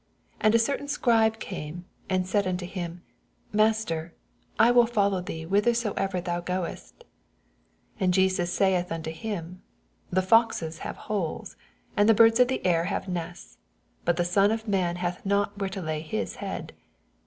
[0.37, 3.03] 19 And a certain Scribe came, and Baid nnto him,
[3.53, 4.15] Master,
[4.57, 7.01] I will follow thee whithersoever thou goest.
[7.99, 9.61] 20 And Jesus saith jinto him.
[10.09, 11.55] The foxes have holes,
[11.95, 13.59] and the birds of the ur have nests;
[14.03, 16.73] but the Son of man hath not where to lay hie head.